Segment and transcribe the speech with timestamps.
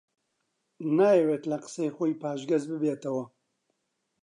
[0.97, 3.25] نایەوێت لە قسەی خۆی پاشگەز ببێتەوە